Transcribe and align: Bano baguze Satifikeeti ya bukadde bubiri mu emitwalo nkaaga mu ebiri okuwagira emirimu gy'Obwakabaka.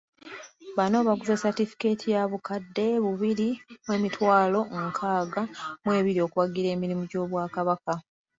Bano 0.77 0.97
baguze 1.07 1.33
Satifikeeti 1.43 2.07
ya 2.15 2.23
bukadde 2.31 2.85
bubiri 3.03 3.49
mu 3.85 3.91
emitwalo 3.97 4.59
nkaaga 4.89 5.41
mu 5.83 5.89
ebiri 5.99 6.19
okuwagira 6.25 6.67
emirimu 6.75 7.03
gy'Obwakabaka. 7.09 7.93